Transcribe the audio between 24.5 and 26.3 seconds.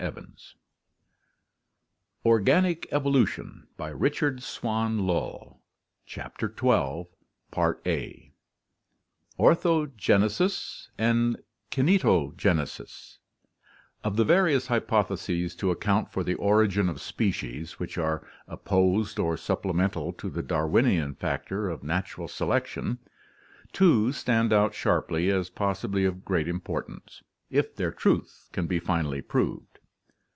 out sharply as possibly of